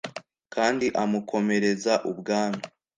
kandi 0.53 0.85
amukomereza 1.03 1.93
ubwami 2.11 2.63